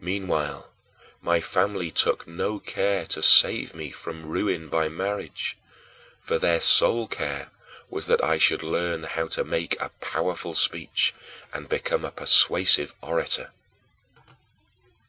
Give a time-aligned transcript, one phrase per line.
[0.00, 0.72] Meanwhile,
[1.22, 5.56] my family took no care to save me from ruin by marriage,
[6.20, 7.52] for their sole care
[7.88, 11.14] was that I should learn how to make a powerful speech
[11.52, 13.52] and become a persuasive orator.